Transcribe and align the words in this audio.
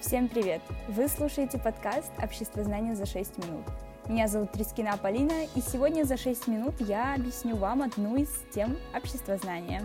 Всем 0.00 0.28
привет! 0.28 0.62
Вы 0.86 1.08
слушаете 1.08 1.58
подкаст 1.58 2.12
«Общество 2.22 2.62
знания 2.62 2.94
за 2.94 3.04
6 3.04 3.38
минут». 3.38 3.66
Меня 4.08 4.28
зовут 4.28 4.52
Трискина 4.52 4.96
Полина, 4.96 5.44
и 5.56 5.60
сегодня 5.60 6.04
за 6.04 6.16
6 6.16 6.46
минут 6.46 6.74
я 6.80 7.14
объясню 7.14 7.56
вам 7.56 7.82
одну 7.82 8.14
из 8.14 8.30
тем 8.54 8.76
общества 8.94 9.36
знания. 9.38 9.82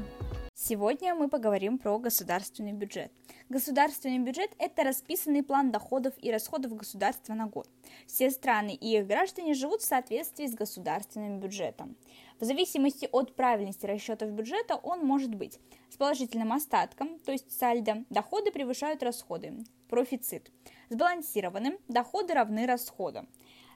Сегодня 0.54 1.16
мы 1.16 1.30
поговорим 1.30 1.80
про 1.80 1.98
государственный 1.98 2.74
бюджет. 2.74 3.12
Государственный 3.50 4.20
бюджет– 4.20 4.52
это 4.60 4.84
расписанный 4.84 5.42
план 5.42 5.72
доходов 5.72 6.14
и 6.22 6.32
расходов 6.32 6.76
государства 6.76 7.34
на 7.34 7.48
год. 7.48 7.68
Все 8.06 8.30
страны 8.30 8.76
и 8.76 8.96
их 8.96 9.08
граждане 9.08 9.56
живут 9.56 9.82
в 9.82 9.86
соответствии 9.86 10.46
с 10.46 10.54
государственным 10.54 11.40
бюджетом. 11.40 11.98
В 12.40 12.46
зависимости 12.46 13.10
от 13.12 13.36
правильности 13.36 13.88
расчетов 13.88 14.30
бюджета 14.30 14.76
он 14.76 15.00
может 15.00 15.34
быть 15.34 15.60
с 15.94 15.98
положительным 15.98 16.52
остатком, 16.52 17.20
то 17.20 17.32
есть 17.32 17.52
сальдо, 17.52 18.04
доходы 18.10 18.52
превышают 18.52 19.04
расходы, 19.04 19.54
профицит. 19.88 20.52
Сбалансированным 20.90 21.78
доходы 21.88 22.34
равны 22.34 22.66
расходам. 22.66 23.28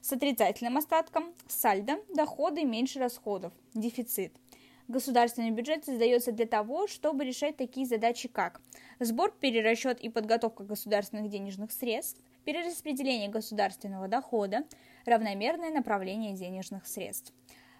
С 0.02 0.12
отрицательным 0.13 0.77
остатком 0.77 1.34
сальдо, 1.48 1.99
доходы 2.13 2.63
меньше 2.63 2.99
расходов, 2.99 3.53
дефицит– 3.73 4.34
Государственный 4.88 5.52
бюджет 5.52 5.84
создается 5.84 6.31
для 6.31 6.45
того, 6.45 6.88
чтобы 6.88 7.25
решать 7.25 7.58
такие 7.58 7.85
задачи, 7.85 8.30
как 8.30 8.61
сбор, 8.99 9.34
перерасчет 9.38 9.99
и 9.99 10.08
подготовка 10.08 10.63
государственных 10.63 11.30
денежных 11.30 11.73
средств, 11.73 12.22
перераспределение 12.45 13.27
государственного 13.27 14.08
дохода, 14.08 14.63
равномерное 15.05 15.72
направление 15.72 16.36
денежных 16.36 16.88
средств. 16.88 17.34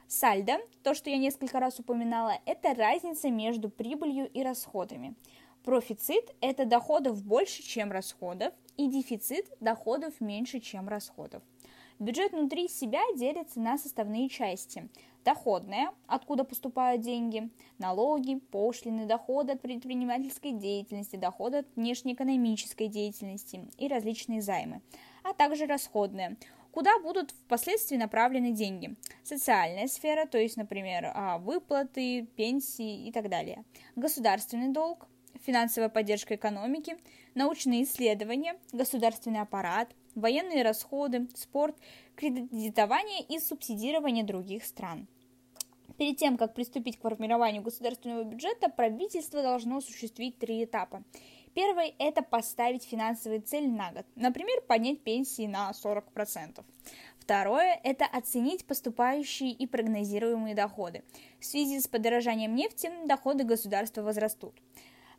Сальдо, 0.08 0.60
то, 0.84 0.94
что 0.94 1.10
я 1.10 1.18
несколько 1.18 1.60
раз 1.60 1.80
упоминала, 1.80 2.40
это 2.46 2.74
разница 2.74 3.30
между 3.30 3.70
прибылью 3.70 4.30
и 4.30 4.42
расходами. 4.42 5.16
Профицит– 5.64 6.34
это 6.42 6.66
доходов 6.66 7.22
больше, 7.26 7.62
чем 7.62 7.92
расходов, 7.92 8.54
и 8.78 8.88
дефицит– 8.88 9.52
доходов 9.60 10.22
меньше, 10.22 10.62
чем 10.62 10.88
расходов. 10.88 11.44
Бюджет 12.00 12.32
внутри 12.32 12.70
себя 12.70 13.02
делится 13.18 13.60
на 13.60 13.78
составные 13.78 14.30
части. 14.30 14.88
Доходная, 15.26 15.92
откуда 16.06 16.46
поступают 16.46 17.02
деньги, 17.02 17.50
налоги, 17.78 18.36
пошлины, 18.36 19.06
доходы 19.08 19.54
от 19.54 19.62
предпринимательской 19.62 20.52
деятельности, 20.54 21.18
доходы 21.18 21.58
от 21.58 21.68
внешнеэкономической 21.76 22.88
деятельности 22.88 23.68
и 23.78 23.90
различные 23.90 24.42
займы, 24.42 24.82
а 25.24 25.34
также 25.34 25.66
расходная, 25.66 26.38
куда 26.78 27.00
будут 27.00 27.32
впоследствии 27.32 27.98
направлены 27.98 28.52
деньги. 28.52 28.96
Социальная 29.24 29.88
сфера, 29.88 30.28
то 30.28 30.38
есть, 30.38 30.58
например, 30.58 31.12
а, 31.12 31.40
выплаты, 31.40 32.28
пенсии 32.36 33.08
и 33.08 33.12
так 33.12 33.30
далее. 33.30 33.64
Государственный 33.96 34.70
долг, 34.70 35.08
финансовая 35.42 35.90
поддержка 35.90 36.36
экономики, 36.36 36.96
научные 37.34 37.84
исследования, 37.84 38.60
государственный 38.74 39.42
аппарат, 39.42 39.90
военные 40.14 40.62
расходы, 40.62 41.28
спорт, 41.34 41.76
кредитование 42.16 43.24
и 43.24 43.40
субсидирование 43.40 44.24
других 44.24 44.64
стран. 44.64 45.08
Перед 45.98 46.18
тем, 46.18 46.38
как 46.38 46.54
приступить 46.54 47.00
к 47.00 47.02
формированию 47.02 47.64
государственного 47.64 48.24
бюджета, 48.24 48.70
правительство 48.70 49.42
должно 49.42 49.78
осуществить 49.78 50.38
три 50.38 50.64
этапа. 50.64 51.04
Первый– 51.58 51.96
это 51.98 52.22
поставить 52.22 52.84
финансовые 52.84 53.42
цели 53.42 53.66
на 53.66 53.92
год, 53.92 54.06
например, 54.16 54.62
поднять 54.68 55.02
пенсии 55.02 55.48
на 55.48 55.72
40%. 55.72 56.64
Второе– 57.18 57.80
это 57.84 58.06
оценить 58.06 58.68
поступающие 58.68 59.50
и 59.50 59.66
прогнозируемые 59.66 60.54
доходы. 60.54 61.04
В 61.40 61.46
связи 61.46 61.80
с 61.80 61.88
подорожанием 61.88 62.54
нефти 62.54 62.92
доходы 63.08 63.44
государства 63.44 64.04
возрастут. 64.04 64.54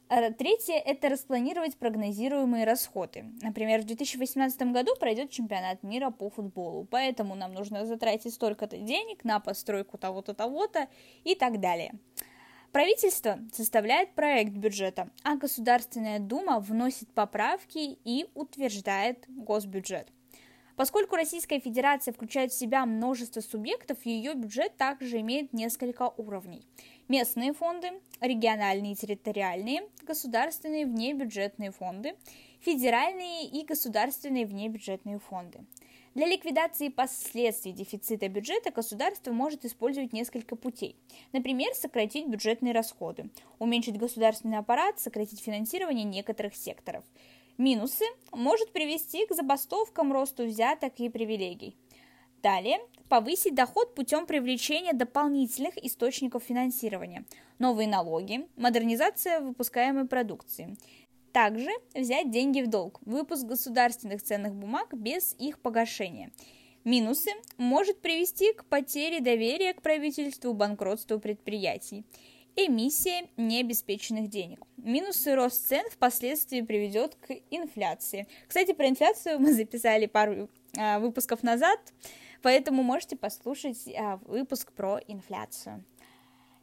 А 0.08 0.30
третье– 0.30 0.74
это 0.86 1.08
распланировать 1.08 1.76
прогнозируемые 1.76 2.64
расходы. 2.64 3.24
Например, 3.42 3.80
в 3.82 3.86
2018 3.86 4.62
году 4.70 4.92
пройдет 5.00 5.30
чемпионат 5.30 5.82
мира 5.82 6.10
по 6.10 6.30
футболу, 6.30 6.86
поэтому 6.88 7.34
нам 7.34 7.52
нужно 7.52 7.84
затратить 7.84 8.32
столько-то 8.32 8.76
денег 8.78 9.24
на 9.24 9.40
постройку 9.40 9.98
того-то, 9.98 10.34
того-то 10.34 10.86
и 11.24 11.34
так 11.34 11.58
далее. 11.58 11.94
Правительство 12.72 13.38
составляет 13.50 14.12
проект 14.14 14.52
бюджета, 14.52 15.08
а 15.22 15.36
Государственная 15.36 16.18
Дума 16.18 16.60
вносит 16.60 17.08
поправки 17.12 17.98
и 18.04 18.26
утверждает 18.34 19.24
госбюджет. 19.28 20.08
Поскольку 20.76 21.16
Российская 21.16 21.58
Федерация 21.58 22.12
включает 22.12 22.52
в 22.52 22.58
себя 22.58 22.86
множество 22.86 23.40
субъектов, 23.40 24.04
ее 24.04 24.34
бюджет 24.34 24.76
также 24.76 25.20
имеет 25.20 25.52
несколько 25.52 26.08
уровней. 26.18 26.62
Местные 27.08 27.52
фонды, 27.52 27.88
региональные 28.20 28.92
и 28.92 28.96
территориальные, 28.96 29.88
государственные 30.02 30.86
внебюджетные 30.86 31.72
фонды, 31.72 32.14
федеральные 32.60 33.48
и 33.48 33.64
государственные 33.64 34.46
внебюджетные 34.46 35.18
фонды. 35.18 35.64
Для 36.18 36.26
ликвидации 36.26 36.88
последствий 36.88 37.70
дефицита 37.70 38.28
бюджета 38.28 38.72
государство 38.72 39.30
может 39.30 39.64
использовать 39.64 40.12
несколько 40.12 40.56
путей. 40.56 40.96
Например, 41.32 41.72
сократить 41.74 42.26
бюджетные 42.26 42.74
расходы, 42.74 43.30
уменьшить 43.60 43.98
государственный 43.98 44.58
аппарат, 44.58 44.98
сократить 44.98 45.38
финансирование 45.38 46.02
некоторых 46.02 46.56
секторов. 46.56 47.04
Минусы 47.56 48.04
может 48.32 48.72
привести 48.72 49.26
к 49.26 49.32
забастовкам, 49.32 50.12
росту 50.12 50.44
взяток 50.44 50.98
и 50.98 51.08
привилегий. 51.08 51.76
Далее, 52.42 52.78
повысить 53.08 53.54
доход 53.54 53.94
путем 53.94 54.26
привлечения 54.26 54.94
дополнительных 54.94 55.78
источников 55.78 56.42
финансирования, 56.42 57.26
новые 57.60 57.86
налоги, 57.86 58.48
модернизация 58.56 59.38
выпускаемой 59.38 60.08
продукции. 60.08 60.76
Также 61.32 61.70
взять 61.94 62.30
деньги 62.30 62.62
в 62.62 62.68
долг, 62.68 63.00
выпуск 63.04 63.44
государственных 63.44 64.22
ценных 64.22 64.54
бумаг 64.54 64.92
без 64.92 65.34
их 65.38 65.60
погашения. 65.60 66.30
Минусы 66.84 67.30
может 67.58 68.00
привести 68.00 68.52
к 68.52 68.64
потере 68.64 69.20
доверия 69.20 69.74
к 69.74 69.82
правительству, 69.82 70.54
банкротству 70.54 71.18
предприятий. 71.18 72.04
Эмиссия 72.56 73.28
необеспеченных 73.36 74.28
денег. 74.30 74.60
Минусы 74.76 75.34
рост 75.34 75.68
цен 75.68 75.84
впоследствии 75.92 76.60
приведет 76.62 77.14
к 77.16 77.32
инфляции. 77.50 78.26
Кстати, 78.48 78.72
про 78.72 78.88
инфляцию 78.88 79.38
мы 79.38 79.52
записали 79.52 80.06
пару 80.06 80.48
э, 80.76 80.98
выпусков 80.98 81.42
назад. 81.42 81.78
Поэтому 82.42 82.82
можете 82.82 83.16
послушать 83.16 83.88
а, 83.96 84.18
выпуск 84.24 84.72
про 84.72 84.98
инфляцию. 85.06 85.84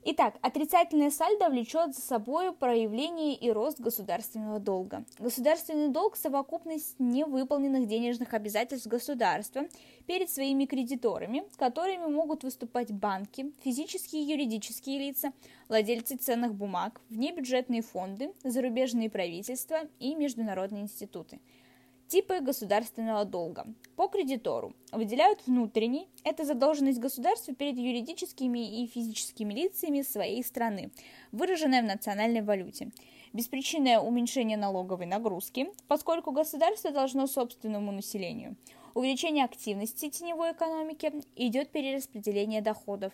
Итак, 0.08 0.36
отрицательное 0.44 1.10
сальдо 1.10 1.50
влечет 1.50 1.96
за 1.96 2.02
собой 2.02 2.54
проявление 2.54 3.34
и 3.34 3.50
рост 3.50 3.80
государственного 3.80 4.60
долга. 4.60 5.04
Государственный 5.18 5.88
долг– 5.88 6.16
совокупность 6.16 7.00
невыполненных 7.00 7.88
денежных 7.88 8.36
обязательств 8.36 8.86
государства 8.86 9.64
перед 10.06 10.30
своими 10.30 10.66
кредиторами, 10.66 11.44
которыми 11.58 12.06
могут 12.06 12.44
выступать 12.44 12.92
банки, 12.92 13.52
физические 13.64 14.22
и 14.22 14.32
юридические 14.32 15.00
лица, 15.00 15.34
владельцы 15.70 16.18
ценных 16.18 16.54
бумаг, 16.54 17.02
внебюджетные 17.10 17.82
фонды, 17.82 18.32
зарубежные 18.44 19.10
правительства 19.10 19.78
и 20.00 20.14
международные 20.14 20.84
институты– 20.84 21.40
Типы 22.08 22.40
государственного 22.40 23.26
долга. 23.26 23.66
По 23.96 24.08
кредитору 24.08 24.76
выделяют 24.92 25.40
внутренний, 25.48 26.08
это 26.24 26.46
задолженность 26.46 27.00
государства 27.00 27.56
перед 27.56 27.78
юридическими 27.78 28.84
и 28.84 28.88
физическими 28.88 29.52
лицами 29.56 30.04
своей 30.04 30.44
страны, 30.44 30.92
выраженная 31.32 31.82
в 31.82 31.86
национальной 31.86 32.44
валюте. 32.44 32.92
Беспричинное 33.34 34.00
уменьшение 34.00 34.56
налоговой 34.56 35.08
нагрузки, 35.08 35.68
поскольку 35.88 36.32
государство 36.32 36.92
должно 36.92 37.26
собственному 37.26 37.92
населению. 37.92 38.56
Увеличение 38.94 39.44
активности 39.44 40.12
теневой 40.12 40.52
экономики, 40.52 41.12
идет 41.36 41.72
перераспределение 41.72 42.62
доходов. 42.62 43.14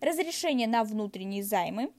Разрешение 0.00 0.66
на 0.66 0.82
внутренние 0.84 1.42
займы 1.42 1.92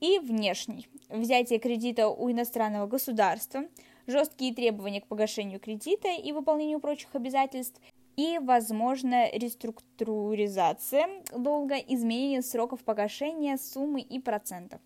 и 0.00 0.18
внешний. 0.18 0.86
Взятие 1.08 1.58
кредита 1.58 2.08
у 2.08 2.30
иностранного 2.30 2.86
государства– 2.86 3.64
жесткие 4.08 4.52
требования 4.52 5.00
к 5.00 5.06
погашению 5.06 5.60
кредита 5.60 6.08
и 6.08 6.32
выполнению 6.32 6.80
прочих 6.80 7.14
обязательств, 7.14 7.80
и, 8.16 8.40
возможно, 8.40 9.30
реструктуризация 9.30 11.08
долга, 11.32 11.76
изменение 11.76 12.42
сроков 12.42 12.82
погашения, 12.82 13.56
суммы 13.56 14.00
и 14.00 14.18
процентов. 14.18 14.80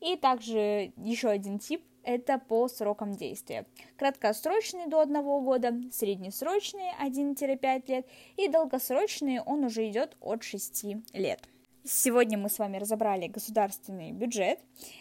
И 0.00 0.16
также 0.16 0.92
еще 0.96 1.28
один 1.28 1.58
тип– 1.58 1.84
это 2.02 2.38
по 2.38 2.66
срокам 2.68 3.12
действия. 3.12 3.66
Краткосрочный 3.98 4.86
до 4.86 5.00
1 5.00 5.22
года, 5.22 5.74
среднесрочный 5.92 6.92
1-5 7.04 7.82
лет 7.88 8.06
и 8.38 8.48
долгосрочный 8.48 9.40
он 9.40 9.64
уже 9.64 9.86
идет 9.86 10.16
от 10.20 10.42
6 10.42 10.84
лет. 11.12 11.46
Сегодня 11.90 12.36
мы 12.36 12.50
с 12.50 12.58
вами 12.58 12.76
разобрали 12.76 13.28
государственный 13.28 14.12
бюджет. 14.12 14.58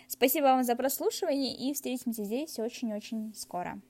Спасибо 0.08 0.46
вам 0.46 0.64
за 0.64 0.74
прослушивание 0.78 1.54
и 1.54 1.74
встретимся 1.74 2.24
здесь 2.24 2.58
очень-очень 2.60 3.34
скоро. 3.36 3.82